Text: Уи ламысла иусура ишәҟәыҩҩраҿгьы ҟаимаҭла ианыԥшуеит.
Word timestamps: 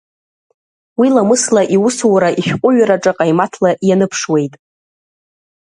Уи 0.99 1.07
ламысла 1.15 1.61
иусура 1.75 2.29
ишәҟәыҩҩраҿгьы 2.39 3.13
ҟаимаҭла 3.17 3.69
ианыԥшуеит. 3.87 4.53